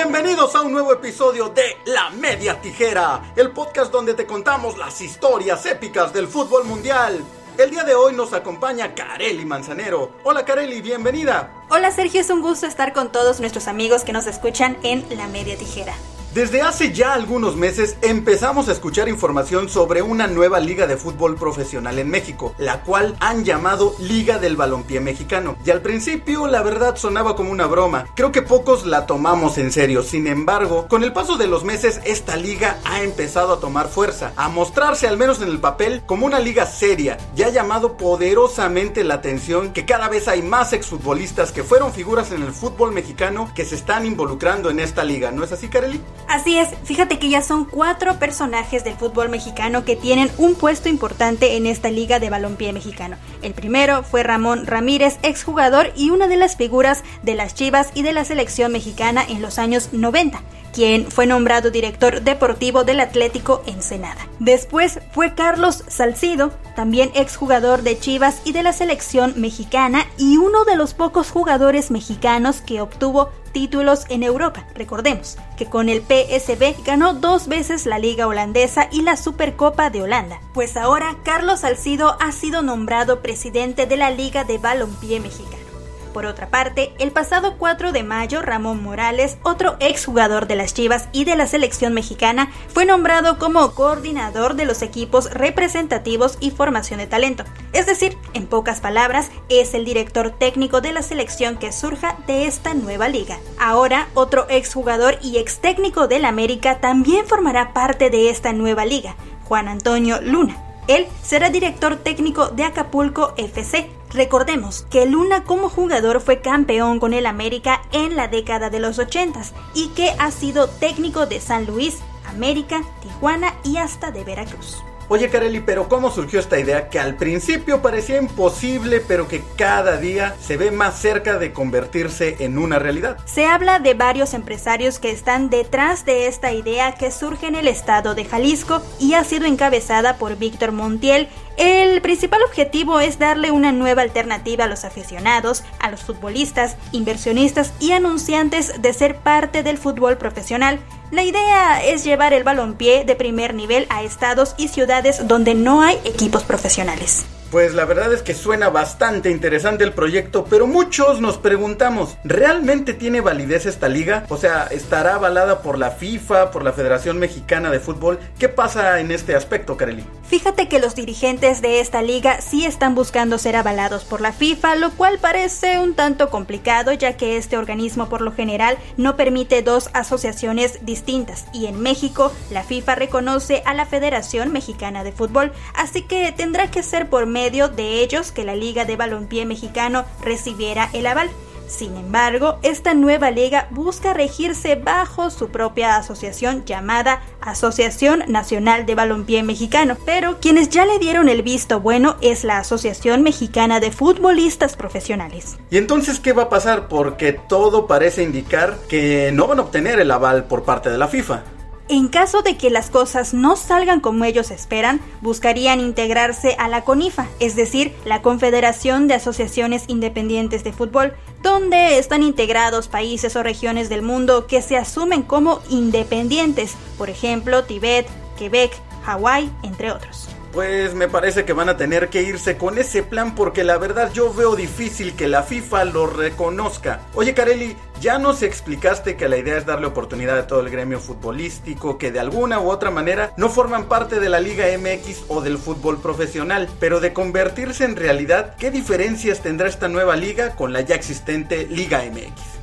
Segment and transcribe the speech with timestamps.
[0.00, 5.00] Bienvenidos a un nuevo episodio de La Media Tijera, el podcast donde te contamos las
[5.00, 7.20] historias épicas del fútbol mundial.
[7.58, 10.12] El día de hoy nos acompaña Kareli Manzanero.
[10.22, 11.52] Hola Kareli, bienvenida.
[11.68, 15.26] Hola Sergio, es un gusto estar con todos nuestros amigos que nos escuchan en La
[15.26, 15.94] Media Tijera.
[16.38, 21.34] Desde hace ya algunos meses empezamos a escuchar información sobre una nueva liga de fútbol
[21.34, 25.56] profesional en México, la cual han llamado Liga del Balompié Mexicano.
[25.66, 29.72] Y al principio la verdad sonaba como una broma, creo que pocos la tomamos en
[29.72, 33.88] serio, sin embargo, con el paso de los meses esta liga ha empezado a tomar
[33.88, 37.96] fuerza, a mostrarse al menos en el papel como una liga seria, y ha llamado
[37.96, 42.92] poderosamente la atención que cada vez hay más exfutbolistas que fueron figuras en el fútbol
[42.92, 46.00] mexicano que se están involucrando en esta liga, ¿no es así Kareli?
[46.28, 50.90] Así es, fíjate que ya son cuatro personajes del fútbol mexicano que tienen un puesto
[50.90, 53.16] importante en esta liga de balompié mexicano.
[53.40, 58.02] El primero fue Ramón Ramírez, exjugador y una de las figuras de las Chivas y
[58.02, 63.62] de la selección mexicana en los años 90 quien fue nombrado director deportivo del Atlético
[63.66, 64.28] Ensenada.
[64.38, 70.64] Después fue Carlos Salcido, también exjugador de Chivas y de la selección mexicana y uno
[70.64, 74.66] de los pocos jugadores mexicanos que obtuvo títulos en Europa.
[74.74, 80.02] Recordemos que con el PSB ganó dos veces la Liga Holandesa y la Supercopa de
[80.02, 80.40] Holanda.
[80.54, 85.67] Pues ahora Carlos Salcido ha sido nombrado presidente de la Liga de Balompié Mexicana.
[86.12, 91.08] Por otra parte, el pasado 4 de mayo, Ramón Morales, otro exjugador de las Chivas
[91.12, 96.98] y de la selección mexicana, fue nombrado como coordinador de los equipos representativos y formación
[96.98, 97.44] de talento.
[97.72, 102.46] Es decir, en pocas palabras, es el director técnico de la selección que surja de
[102.46, 103.38] esta nueva liga.
[103.58, 109.16] Ahora, otro exjugador y ex técnico del América también formará parte de esta nueva liga,
[109.44, 110.56] Juan Antonio Luna.
[110.88, 117.12] Él será director técnico de Acapulco FC, Recordemos que Luna como jugador fue campeón con
[117.12, 119.42] el América en la década de los 80
[119.74, 124.78] y que ha sido técnico de San Luis, América, Tijuana y hasta de Veracruz.
[125.10, 129.96] Oye Kareli, pero ¿cómo surgió esta idea que al principio parecía imposible, pero que cada
[129.96, 133.16] día se ve más cerca de convertirse en una realidad?
[133.24, 137.68] Se habla de varios empresarios que están detrás de esta idea que surge en el
[137.68, 141.28] estado de Jalisco y ha sido encabezada por Víctor Montiel.
[141.58, 147.74] El principal objetivo es darle una nueva alternativa a los aficionados, a los futbolistas, inversionistas
[147.80, 150.80] y anunciantes de ser parte del fútbol profesional
[151.10, 155.80] la idea es llevar el balompié de primer nivel a estados y ciudades donde no
[155.80, 157.24] hay equipos profesionales.
[157.50, 162.92] Pues la verdad es que suena bastante interesante el proyecto, pero muchos nos preguntamos, ¿realmente
[162.92, 164.26] tiene validez esta liga?
[164.28, 168.18] O sea, ¿estará avalada por la FIFA, por la Federación Mexicana de Fútbol?
[168.38, 170.04] ¿Qué pasa en este aspecto, Kareli?
[170.24, 174.74] Fíjate que los dirigentes de esta liga sí están buscando ser avalados por la FIFA,
[174.74, 179.62] lo cual parece un tanto complicado ya que este organismo por lo general no permite
[179.62, 185.50] dos asociaciones distintas y en México la FIFA reconoce a la Federación Mexicana de Fútbol,
[185.74, 190.04] así que tendrá que ser por medio de ellos que la Liga de Balompié Mexicano
[190.22, 191.30] recibiera el aval.
[191.68, 198.94] Sin embargo, esta nueva liga busca regirse bajo su propia asociación llamada Asociación Nacional de
[198.94, 203.92] Balompié Mexicano, pero quienes ya le dieron el visto bueno es la Asociación Mexicana de
[203.92, 205.58] Futbolistas Profesionales.
[205.70, 206.88] ¿Y entonces qué va a pasar?
[206.88, 211.06] Porque todo parece indicar que no van a obtener el aval por parte de la
[211.06, 211.42] FIFA.
[211.90, 216.84] En caso de que las cosas no salgan como ellos esperan, buscarían integrarse a la
[216.84, 223.42] CONIFA, es decir, la Confederación de Asociaciones Independientes de Fútbol, donde están integrados países o
[223.42, 228.06] regiones del mundo que se asumen como independientes, por ejemplo, Tibet,
[228.36, 228.72] Quebec,
[229.04, 230.28] Hawái, entre otros.
[230.52, 234.10] Pues me parece que van a tener que irse con ese plan porque la verdad
[234.12, 237.00] yo veo difícil que la FIFA lo reconozca.
[237.14, 241.00] Oye Carelli, ya nos explicaste que la idea es darle oportunidad a todo el gremio
[241.00, 245.42] futbolístico que de alguna u otra manera no forman parte de la Liga MX o
[245.42, 250.72] del fútbol profesional, pero de convertirse en realidad, ¿qué diferencias tendrá esta nueva liga con
[250.72, 252.58] la ya existente Liga MX?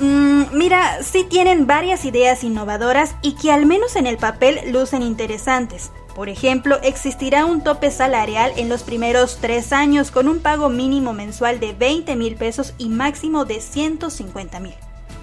[0.00, 5.02] Mm, mira, sí tienen varias ideas innovadoras y que al menos en el papel lucen
[5.02, 5.90] interesantes.
[6.18, 11.12] Por ejemplo, existirá un tope salarial en los primeros tres años con un pago mínimo
[11.12, 14.74] mensual de 20 mil pesos y máximo de 150 mil.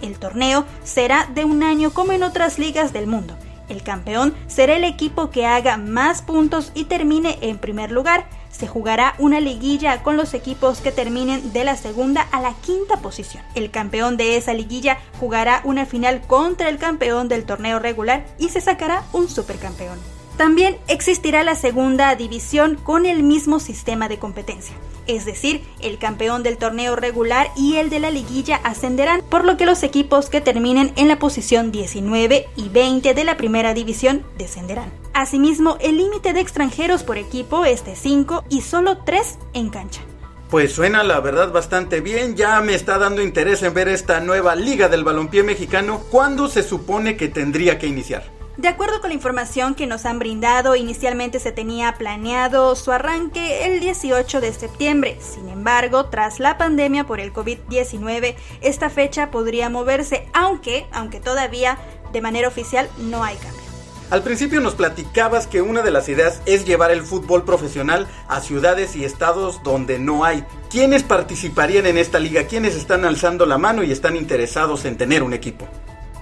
[0.01, 3.36] El torneo será de un año como en otras ligas del mundo.
[3.68, 8.25] El campeón será el equipo que haga más puntos y termine en primer lugar.
[8.50, 13.01] Se jugará una liguilla con los equipos que terminen de la segunda a la quinta
[13.01, 13.44] posición.
[13.53, 18.47] El campeón de esa liguilla jugará una final contra el campeón del torneo regular y
[18.47, 20.14] se sacará un supercampeón.
[20.37, 24.75] También existirá la segunda división con el mismo sistema de competencia,
[25.07, 29.55] es decir, el campeón del torneo regular y el de la liguilla ascenderán, por lo
[29.55, 34.25] que los equipos que terminen en la posición 19 y 20 de la primera división
[34.37, 34.91] descenderán.
[35.13, 40.01] Asimismo, el límite de extranjeros por equipo es de 5 y solo 3 en cancha.
[40.49, 44.55] Pues suena la verdad bastante bien, ya me está dando interés en ver esta nueva
[44.55, 48.34] liga del balompié mexicano, ¿cuándo se supone que tendría que iniciar?
[48.57, 53.66] De acuerdo con la información que nos han brindado, inicialmente se tenía planeado su arranque
[53.66, 55.18] el 18 de septiembre.
[55.19, 61.78] Sin embargo, tras la pandemia por el COVID-19, esta fecha podría moverse, aunque, aunque todavía
[62.13, 63.62] de manera oficial no hay cambio.
[64.10, 68.40] Al principio nos platicabas que una de las ideas es llevar el fútbol profesional a
[68.40, 70.46] ciudades y estados donde no hay.
[70.69, 72.44] ¿Quiénes participarían en esta liga?
[72.44, 75.68] ¿Quiénes están alzando la mano y están interesados en tener un equipo?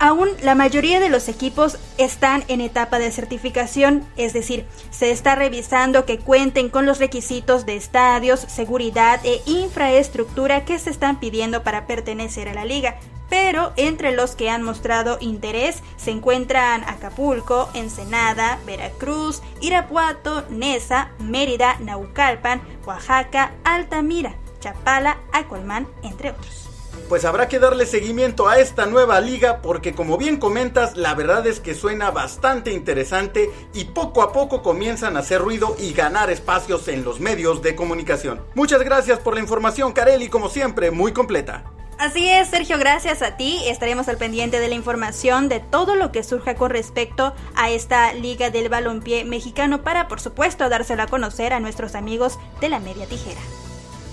[0.04, 5.34] Aún la mayoría de los equipos están en etapa de certificación, es decir, se está
[5.34, 11.64] revisando que cuenten con los requisitos de estadios, seguridad e infraestructura que se están pidiendo
[11.64, 12.98] para pertenecer a la liga.
[13.30, 21.78] Pero entre los que han mostrado interés se encuentran Acapulco, Ensenada, Veracruz, Irapuato, Nesa, Mérida,
[21.80, 26.73] Naucalpan, Oaxaca, Altamira, Chapala, Acolmán, entre otros
[27.10, 31.46] pues habrá que darle seguimiento a esta nueva liga porque como bien comentas, la verdad
[31.48, 36.30] es que suena bastante interesante y poco a poco comienzan a hacer ruido y ganar
[36.30, 38.42] espacios en los medios de comunicación.
[38.56, 41.64] Muchas gracias por la información, y como siempre, muy completa.
[41.98, 43.62] Así es, Sergio, gracias a ti.
[43.66, 48.14] Estaremos al pendiente de la información de todo lo que surja con respecto a esta
[48.14, 52.80] Liga del Balompié mexicano para, por supuesto, dárselo a conocer a nuestros amigos de la
[52.80, 53.42] Media Tijera.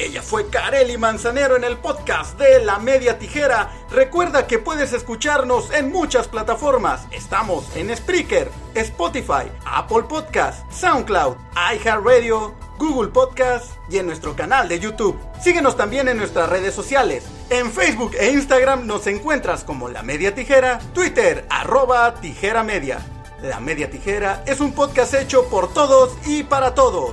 [0.01, 3.71] Ella fue Kareli Manzanero en el podcast de La Media Tijera.
[3.91, 7.07] Recuerda que puedes escucharnos en muchas plataformas.
[7.11, 11.37] Estamos en Spreaker, Spotify, Apple Podcast, SoundCloud,
[11.75, 15.19] iHeartRadio, Google Podcast y en nuestro canal de YouTube.
[15.39, 17.27] Síguenos también en nuestras redes sociales.
[17.51, 23.05] En Facebook e Instagram nos encuentras como La Media Tijera, Twitter arroba Tijera Media.
[23.43, 27.13] La Media Tijera es un podcast hecho por todos y para todos.